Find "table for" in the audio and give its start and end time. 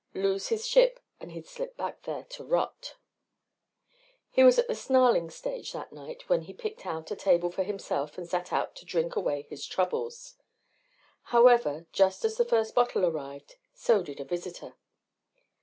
7.15-7.61